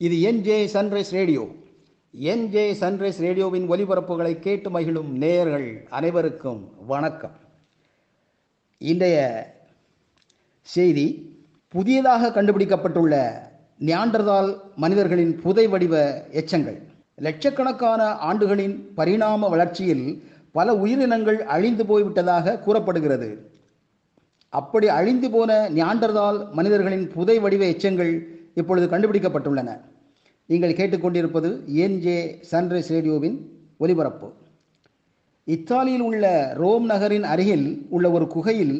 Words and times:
இது 0.00 0.16
NJ 0.30 0.56
Sunrise 0.72 1.10
Radio. 1.10 1.48
NJ 2.20 2.64
Sunrise 2.80 3.18
ரேடியோவின் 3.18 3.70
ஒலிபரப்புகளை 3.70 4.38
கேட்டு 4.38 4.70
மகிழும் 4.70 5.08
நேயர்கள் 5.16 5.86
அனைவருக்கும் 5.90 6.60
வணக்கம். 6.86 7.34
இன்றைய 8.78 9.16
செய்தி 10.62 11.06
புதியதாக 11.68 12.30
கண்டுபிடிக்கப்பட்டுள்ள 12.36 13.14
நியாண்டர்தால் 13.80 14.60
மனிதர்களின் 14.76 15.40
புதை 15.40 15.66
வடிவ 15.66 16.22
எச்சங்கள். 16.30 16.78
லட்சக்கணக்கான 17.16 18.02
ஆண்டுகளின் 18.30 18.78
பரிணாம 18.94 19.48
வளர்ச்சியில் 19.48 20.06
பல 20.52 20.74
உயிரினங்கள் 20.74 21.42
அழிந்து 21.42 21.84
போய்விட்டதாக 21.84 22.58
கூறப்படுகிறது. 22.58 23.50
அப்படி 24.48 24.88
அழிந்து 24.88 25.30
போன 25.30 25.70
நியாண்டர்தால் 25.70 26.50
மனிதர்களின் 26.50 27.08
புதை 27.08 27.38
வடிவ 27.38 27.64
எச்சங்கள் 27.64 28.36
இப்பொழுது 28.60 28.86
கண்டுபிடிக்கப்பட்டுள்ளன. 28.92 29.70
நீங்கள் 30.50 30.76
கேட்டுக்கொண்டிருப்பது 30.78 31.48
என்ஜே 31.84 32.18
சன்ரைஸ் 32.50 32.90
ரேடியோவின் 32.94 33.38
ஒலிபரப்பு. 33.84 34.28
இத்தாலியில் 35.54 36.04
உள்ள 36.08 36.24
ரோம் 36.60 36.86
நகரின் 36.92 37.26
அருகில் 37.32 37.66
உள்ள 37.96 38.06
ஒரு 38.16 38.26
குகையில் 38.34 38.76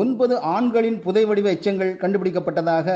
ஒன்பது 0.00 0.34
ஆண்களின் 0.54 0.98
புதை 1.04 1.24
வடிவ 1.24 1.48
எச்சங்கள் 1.56 1.92
கண்டுபிடிக்கப்பட்டதாக 2.02 2.88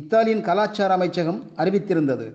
இத்தாலியின் 0.00 0.46
கலாச்சார 0.48 0.90
அமைச்சகம் 0.98 1.40
அறிவித்திருந்தது. 1.56 2.26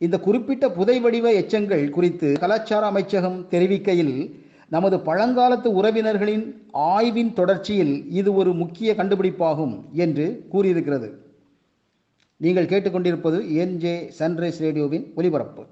இந்த 0.00 0.16
குறிப்பிட்ட 0.26 0.64
புதை 0.78 0.96
வடிவ 1.04 1.26
எச்சங்கள் 1.40 1.84
குறித்து 1.96 2.30
கலாச்சார 2.42 2.82
அமைச்சகம் 2.92 3.38
தெரிவிக்கையில் 3.52 4.16
நமது 4.74 4.96
பழங்காலத்து 5.08 5.68
உறவினர்களின் 5.80 6.44
ஆய்வின் 6.92 7.32
தொடர்ச்சியில் 7.38 7.94
இது 8.20 8.30
ஒரு 8.40 8.52
முக்கிய 8.62 8.94
கண்டுபிடிப்பாகும் 8.98 9.76
என்று 10.04 10.26
கூறியிருக்கிறது. 10.52 11.08
நீங்கள் 12.40 12.68
கேட்டுக்கொண்டிருப்பது 12.70 13.38
என்ஜே 13.62 13.94
சன்ரைஸ் 14.18 14.58
ரேடியோவின் 14.64 15.04
ஒலிபரப்பு. 15.14 15.62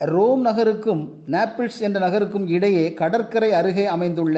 ரோம் 0.00 0.42
நகருக்கும் 0.42 1.02
நாப்பிள்ஸ் 1.26 1.80
என்ற 1.80 1.98
நகருக்கும் 2.00 2.46
இடையே 2.48 2.84
கடற்கரை 2.94 3.50
அருகே 3.52 3.84
அமைந்துள்ள 3.86 4.36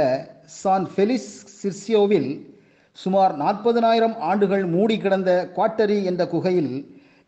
சான் 0.57 0.87
ஃபெலிஸ் 0.87 1.31
சிர்சியோவில் 1.61 2.29
சுமார் 2.99 3.35
நாற்பதனாயிரம் 3.37 4.17
ஆண்டுகள் 4.21 4.65
மூடி 4.67 4.97
கிடந்த 4.97 5.31
குவாட்டரி 5.57 5.99
என்ற 6.05 6.23
குகையில் 6.27 6.73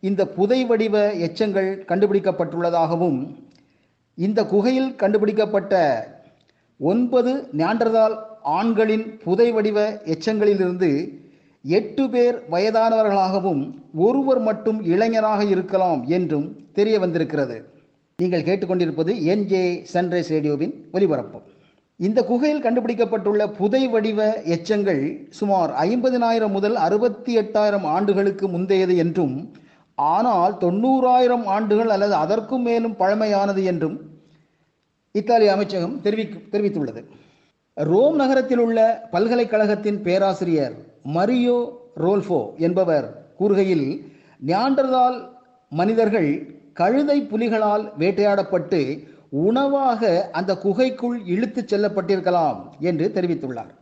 இந்த 0.02 0.24
புதை 0.28 0.60
வடிவ 0.64 0.96
எச்சங்கள் 1.26 1.70
கண்டுபிடிக்கப்பட்டுள்ளதாகவும் 1.84 3.20
இந்த 4.18 4.40
குகையில் 4.44 4.90
கண்டுபிடிக்கப்பட்ட 4.96 5.74
ஒன்பது 6.80 7.32
நியாண்டர்தால் 7.52 8.16
ஆண்களின் 8.58 9.06
புதை 9.24 9.48
வடிவ 9.52 9.78
எச்சங்களிலிருந்து 10.06 10.90
எட்டு 11.76 12.04
பேர் 12.12 12.36
வயதானவர்களாகவும் 12.52 13.62
ஒருவர் 14.04 14.40
மட்டும் 14.48 14.78
இளைஞராக 14.92 15.40
இருக்கலாம் 15.54 16.02
என்றும் 16.16 16.46
தெரிய 16.78 16.96
வந்திருக்கிறது. 17.04 17.56
நீங்கள் 18.18 18.44
கேட்டுக்கொண்டிருப்பது 18.48 19.12
என்ஜே 19.32 19.62
சன்ரைஸ் 19.92 20.30
ரேடியோவின் 20.34 20.74
ஒலிபரப்பு. 20.96 21.38
இந்த 22.00 22.20
குகையில் 22.30 22.64
கண்டுபிடிக்கப்பட்டுள்ள 22.64 23.42
புதை 23.58 23.82
வடிவ 23.92 24.28
எச்சங்கள் 24.54 25.02
சுமார் 25.38 25.72
ஐம்பதினாயிரம் 25.86 26.54
முதல் 26.56 26.76
அறுபத்தி 26.86 27.32
எட்டாயிரம் 27.42 27.86
ஆண்டுகளுக்கு 27.94 28.46
முந்தையது 28.48 28.96
என்றும் 29.04 29.36
ஆனால் 29.98 30.52
தொண்ணூறாயிரம் 30.64 31.46
ஆண்டுகள் 31.56 31.90
அல்லது 31.94 32.14
அதற்கும் 32.24 32.66
மேலும் 32.68 32.98
பழமையானது 33.00 33.62
என்றும் 33.72 33.96
இத்தாலிய 35.14 35.52
அமைச்சகம் 35.54 35.96
தெரிவிக்க 36.04 36.38
தெரிவித்துள்ளது. 36.52 37.00
ரோம் 37.78 38.16
நகரத்தில் 38.16 38.58
உள்ள 38.58 38.78
பல்கலைக்கழகத்தின் 39.10 39.98
பேராசிரியர் 40.02 40.72
மரியோ 41.16 41.58
ரோல்ஃபோ 41.96 42.38
என்பவர் 42.58 43.06
கூறுகையில் 43.38 43.84
நியாண்டர்தால் 44.46 45.18
மனிதர்கள் 45.72 46.30
கழுதை 46.72 47.18
புலிகளால் 47.22 47.84
வேட்டையாடப்பட்டு 47.98 48.80
உணவாக 49.44 50.30
அந்த 50.32 50.52
குகைக்குள் 50.56 51.18
இழுத்துச் 51.26 51.70
செல்லப்பட்டிருக்கலாம் 51.72 52.58
என்று 52.80 53.06
தெரிவித்துள்ளார். 53.14 53.72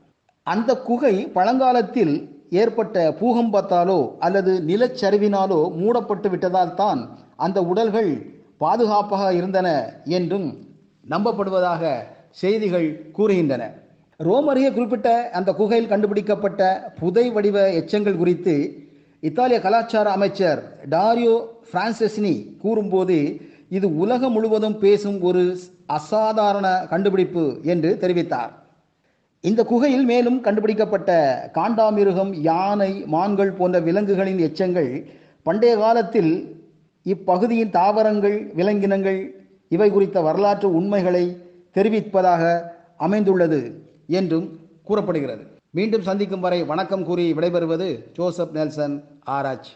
அந்த 0.43 0.71
குகை 0.81 1.15
பழங்காலத்தில் 1.37 2.15
ஏற்பட்ட 2.51 2.97
பூகம்பத்தாலோ 3.21 4.01
அல்லது 4.19 4.53
நிலச்சரிவினாலோ 4.71 5.61
மூடப்பட்டு 5.81 6.31
விட்டதால் 6.31 6.75
தான் 6.75 7.01
அந்த 7.37 7.59
உடல்கள் 7.63 8.13
பாதுகாப்பாக 8.59 9.33
இருந்தன 9.33 9.69
என்றும் 10.19 10.49
நம்பப்படுவதாக 11.05 11.83
செய்திகள் 12.31 12.89
கூறுகின்றன. 13.19 13.65
ரோம் 14.21 14.47
அருகே 14.51 14.69
குறிப்பிட்ட 14.73 15.09
அந்த 15.39 15.51
குகையில் 15.53 15.89
கண்டுபிடிக்கப்பட்ட 15.89 16.61
புதை 16.99 17.25
வடிவ 17.31 17.57
எச்சங்கள் 17.81 18.21
குறித்து 18.21 18.55
இத்தாலிய 19.23 19.59
கலாச்சார 19.61 20.07
அமைச்சர் 20.11 20.61
டாரியோ 20.91 21.35
பிரான்செஸ்னி 21.73 22.33
கூறும்போது 22.63 23.19
இது 23.69 23.87
உலகம் 23.97 24.33
முழுவதும் 24.33 24.79
பேசும் 24.79 25.19
ஒரு 25.21 25.43
அசாதாரண 25.97 26.67
கண்டுபிடிப்பு 26.93 27.45
என்று 27.63 27.91
தெரிவித்தார். 28.03 28.53
இந்த 29.45 29.61
குகையில் 29.65 30.07
மேலும் 30.13 30.39
கண்டுபிடிக்கப்பட்ட 30.41 31.11
காண்டாமிருகம் 31.59 32.33
யானை 32.51 32.93
மான்கள் 33.15 33.57
போன்ற 33.59 33.79
விலங்குகளின் 33.81 34.45
எச்சங்கள் 34.49 34.91
பண்டைய 35.47 35.75
காலத்தில் 35.77 36.33
இப்பகுதியின் 37.07 37.75
தாவரங்கள் 37.79 38.39
விலங்கினங்கள் 38.61 39.21
இவை 39.69 39.91
குறித்த 39.91 40.21
வரலாற்று 40.21 40.71
உண்மைகளை 40.81 41.25
தெரிவிப்பதாக 41.77 42.43
அமைந்துள்ளது. 43.07 43.61
என்றும் 44.07 44.61
கூறப்படுகிறது. 44.83 45.47
மீண்டும் 45.71 46.03
சந்திக்கும் 46.03 46.41
வரை 46.41 46.65
வணக்கம் 46.65 47.05
கூறி 47.05 47.33
விடைபெறுவது 47.33 48.13
ஜோசப் 48.13 48.53
நெல்சன் 48.53 49.05
ஆராய்ச்சி. 49.25 49.71